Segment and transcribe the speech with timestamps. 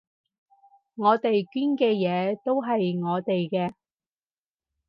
[0.95, 3.71] 我哋捐嘅嘢都係我哋嘅